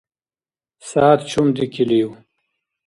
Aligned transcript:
СягӀят 0.87 1.19
чум 1.29 1.47
дикилив? 1.55 2.09